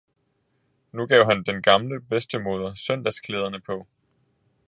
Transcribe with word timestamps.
Nu 0.91 1.05
gav 1.07 1.25
han 1.25 1.43
den 1.43 1.61
gamle 1.61 1.99
bedstemoder 2.01 2.73
søndagsklæderne 2.73 3.59
på. 3.61 3.87